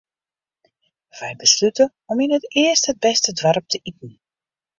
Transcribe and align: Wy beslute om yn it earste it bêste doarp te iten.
Wy 1.19 1.29
beslute 1.43 1.85
om 2.13 2.21
yn 2.25 2.35
it 2.37 2.49
earste 2.63 2.89
it 2.93 3.01
bêste 3.03 3.31
doarp 3.39 3.65
te 3.71 3.77
iten. 3.89 4.11